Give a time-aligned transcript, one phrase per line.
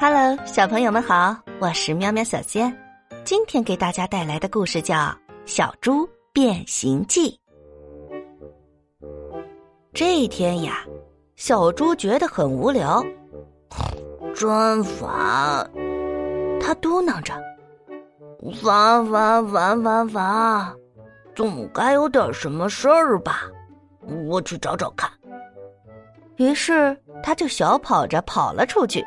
[0.00, 2.72] Hello，小朋友们好，我是喵喵小仙。
[3.24, 4.94] 今天给大家带来的故事叫
[5.44, 7.36] 《小猪变形记》。
[9.92, 10.84] 这一天呀，
[11.34, 13.04] 小猪觉得很无聊，
[14.36, 15.68] 真烦。
[16.60, 17.34] 他嘟囔着
[18.62, 20.72] ：“烦烦烦烦烦，
[21.34, 23.42] 总该有点什么事儿吧？
[24.28, 25.10] 我去找找看。”
[26.38, 29.04] 于是他就小跑着跑了出去。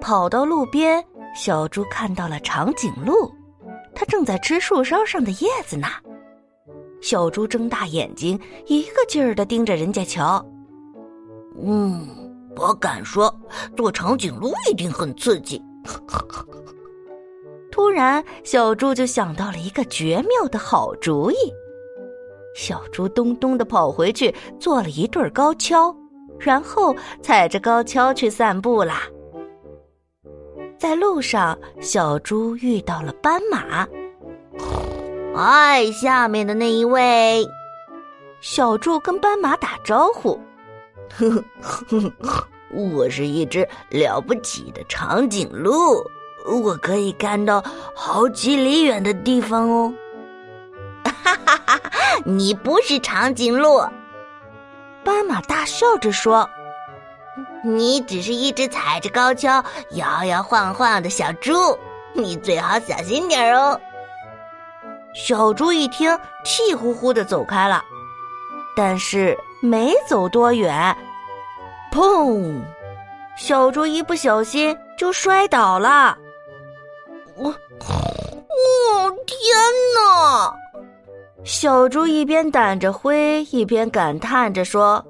[0.00, 3.30] 跑到路边，小猪看到了长颈鹿，
[3.94, 5.88] 它正在吃树梢上的叶子呢。
[7.00, 10.44] 小猪睁大眼睛，一个劲儿的盯着人家瞧。
[11.60, 12.08] 嗯，
[12.56, 13.32] 我敢说，
[13.76, 15.62] 做长颈鹿一定很刺激。
[17.70, 21.36] 突然，小猪就想到了一个绝妙的好主意。
[22.56, 25.94] 小猪咚咚的跑回去，做了一对高跷，
[26.40, 29.02] 然后踩着高跷去散步啦。
[30.88, 33.86] 在路上，小猪遇到了斑马。
[35.36, 37.46] 哎，下面的那一位，
[38.40, 40.40] 小猪跟斑马打招呼。
[41.10, 46.02] 呵呵，我是一只了不起的长颈鹿，
[46.46, 47.62] 我可以看到
[47.94, 49.92] 好几里远的地方哦。
[51.04, 51.80] 哈哈哈！
[52.24, 53.78] 你不是长颈鹿，
[55.04, 56.48] 斑马大笑着说。
[57.64, 61.52] 你只是一只踩着高跷摇摇晃晃的小猪，
[62.12, 63.78] 你最好小心点哦。
[65.14, 67.82] 小猪一听，气呼呼的走开了。
[68.76, 70.96] 但是没走多远，
[71.92, 72.62] 砰！
[73.36, 76.16] 小猪一不小心就摔倒了。
[77.36, 77.56] 我，哦
[79.26, 79.38] 天
[79.96, 80.54] 哪！
[81.42, 85.04] 小猪一边掸着灰，一边感叹着说。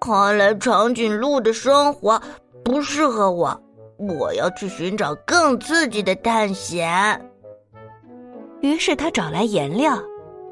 [0.00, 2.20] 看来长颈鹿的生活
[2.64, 3.62] 不适合我，
[3.98, 7.30] 我要去寻找更刺激的探险。
[8.62, 9.98] 于是他找来颜料，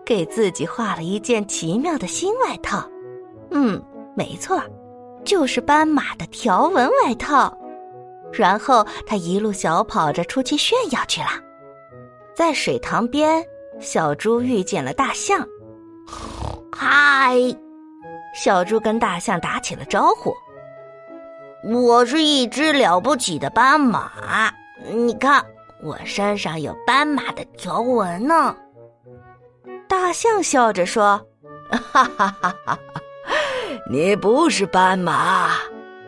[0.05, 2.87] 给自己画了一件奇妙的新外套。
[3.51, 3.83] 嗯，
[4.15, 4.61] 没错，
[5.25, 7.57] 就是斑马的条纹外套。
[8.31, 11.29] 然后他一路小跑着出去炫耀去了。
[12.37, 13.43] 在水塘边，
[13.81, 15.47] 小猪遇见了大象。
[16.71, 17.39] 嗨！
[18.39, 20.33] 小猪跟大象打起了招呼
[21.69, 24.53] ：“我是一只了不起的斑马，
[24.93, 25.45] 你看
[25.83, 28.55] 我身上有斑马的条纹呢。”
[29.89, 31.21] 大象笑着说
[31.93, 32.79] ：“哈哈哈哈！
[33.91, 35.51] 你不是斑马，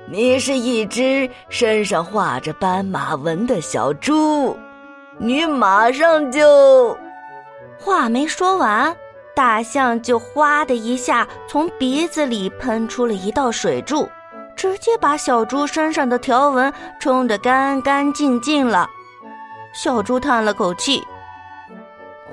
[0.08, 4.56] 你是一只身上画着斑马纹的小猪，
[5.18, 6.96] 你马上就……”
[7.76, 8.96] 话没说完。
[9.40, 14.06] 大象就哗的一下从鼻子里喷出了一道水柱，
[14.54, 16.70] 直接把小猪身上的条纹
[17.00, 18.86] 冲得干干净净了。
[19.72, 21.02] 小猪叹了口气：“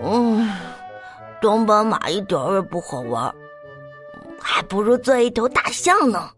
[0.04, 0.52] 嗯，
[1.42, 3.34] 当斑马一点也不好玩，
[4.42, 6.30] 还不如做一头大象呢。”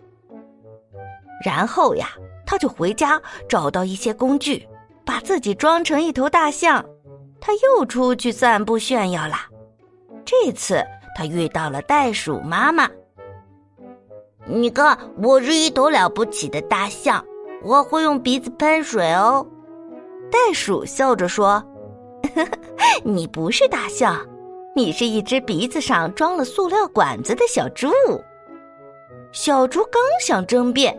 [1.44, 2.10] 然后呀，
[2.46, 4.70] 他就回家找到一些工具，
[5.04, 6.86] 把自己装成一头大象。
[7.42, 9.36] 他又出去散步炫耀了。
[10.30, 10.86] 这次
[11.16, 12.88] 他遇到了袋鼠妈妈。
[14.46, 17.26] 你看，我是一头了不起的大象，
[17.64, 19.44] 我会用鼻子喷水哦。
[20.32, 21.64] 袋鼠笑着说
[23.04, 24.24] ：“你不是大象，
[24.76, 27.90] 你是一只鼻子上装了塑料管子的小猪。”
[29.34, 30.96] 小猪刚想争辩，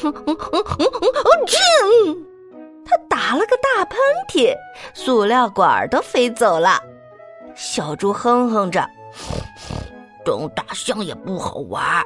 [0.00, 0.12] 他
[3.10, 4.54] 打了个大喷嚏，
[4.94, 6.80] 塑料管都飞走了。
[7.54, 8.88] 小猪哼哼着
[10.24, 12.02] ：“当大象也不好玩，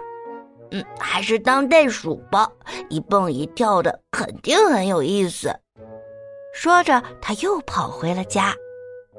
[0.71, 2.51] 嗯，还是当袋鼠吧，
[2.89, 5.55] 一蹦一跳的，肯定很有意思。”
[6.53, 8.55] 说着，他又跑回了家。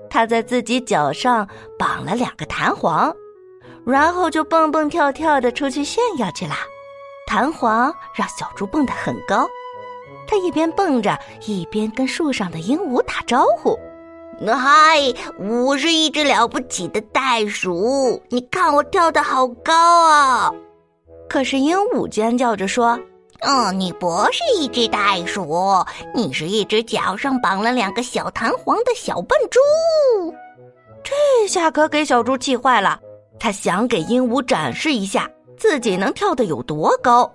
[0.09, 3.13] 他在自己脚上绑了两个弹簧，
[3.85, 6.55] 然后就蹦蹦跳跳的出去炫耀去了。
[7.27, 9.45] 弹簧让小猪蹦得很高，
[10.25, 13.77] 他一边蹦着，一边跟树上的鹦鹉打招呼。
[14.45, 14.99] 嗨，
[15.39, 20.51] 我是一只了不起的袋鼠，你看我跳的好高啊！
[21.27, 22.99] 可是鹦鹉尖叫着说
[23.41, 29.59] ：“嗯，你不是一只袋鼠，你是一只脚上绑了两个小弹簧的小笨猪。”
[31.03, 32.99] 这下可给小猪气坏了，
[33.39, 37.29] 他想给鹦鹉展示一下自己能跳得有多高，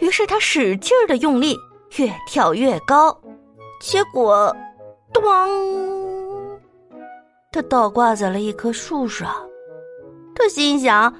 [0.00, 1.56] 于是他使劲的用力，
[1.96, 3.16] 越跳越高，
[3.80, 4.54] 结果，
[5.12, 5.93] 咣！
[7.54, 9.32] 他倒挂在了一棵树上，
[10.34, 11.14] 他心想：“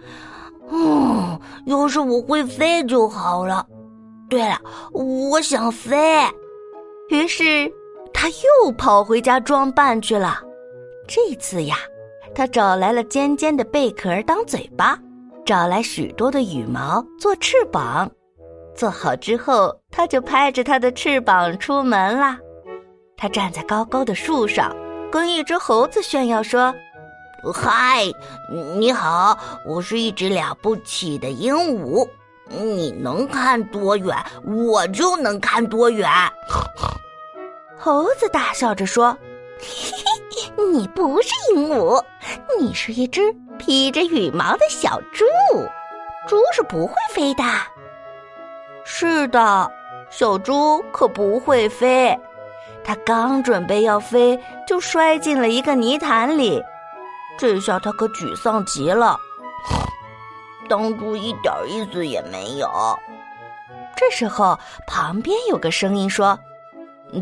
[0.68, 3.64] 嗯，要是我会飞就好了。”
[4.28, 4.60] 对了，
[4.92, 5.96] 我想飞。
[7.08, 7.72] 于是
[8.12, 10.40] 他又跑回家装扮去了。
[11.06, 11.76] 这次呀，
[12.34, 14.98] 他找来了尖尖的贝壳当嘴巴，
[15.46, 18.10] 找来许多的羽毛做翅膀。
[18.74, 22.36] 做好之后，他就拍着他的翅膀出门啦。
[23.16, 24.74] 他站在高高的树上，
[25.14, 26.74] 跟一只猴子炫耀说
[27.54, 28.02] ：“嗨，
[28.50, 32.04] 你好，我是一只了不起的鹦鹉。
[32.48, 34.12] 你能看多远，
[34.44, 36.10] 我就能看多远。
[37.78, 39.16] ”猴子大笑着说
[39.62, 39.92] ：“嘿
[40.56, 42.02] 嘿，你不是鹦鹉，
[42.58, 45.24] 你是一只披着羽毛的小猪。
[46.26, 47.44] 猪是不会飞的。”
[48.84, 49.70] 是的，
[50.10, 52.18] 小猪可不会飞。
[52.84, 56.62] 它刚准备要飞，就摔进了一个泥潭里。
[57.38, 59.18] 这下它可沮丧极了。
[60.68, 62.68] 当猪一点意思也没有。
[63.96, 66.38] 这时候，旁边有个声音说：“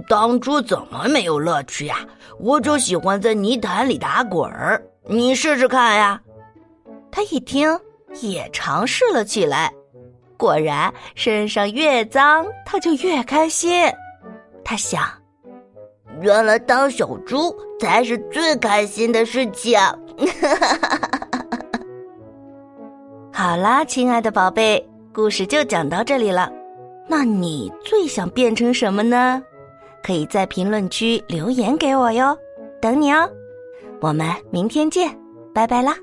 [0.09, 1.99] 当猪怎么没有乐趣呀？
[2.38, 4.82] 我就喜欢在泥潭里打滚儿。
[5.05, 6.20] 你试试看呀。”
[7.11, 7.79] 他一听，
[8.20, 9.73] 也尝试了起来。
[10.37, 13.85] 果然，身上越脏，他就越开心。
[14.65, 15.06] 他想，
[16.23, 19.79] 原来当小猪才是最开心的事情。
[23.33, 26.51] 好啦，亲爱的宝贝，故事就讲到这里了。
[27.09, 29.43] 那你最想变成什么呢？
[30.05, 32.37] 可以在评论区留言给我哟，
[32.81, 33.29] 等你哦。
[34.01, 35.11] 我们明天见，
[35.53, 35.97] 拜拜啦。